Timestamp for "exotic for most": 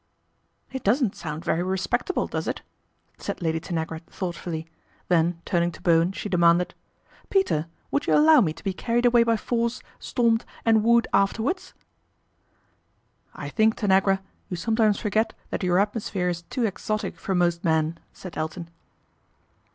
16.65-17.63